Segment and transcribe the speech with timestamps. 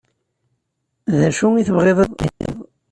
[1.17, 2.57] D acu i tebɣiḍ ad d-iniḍ.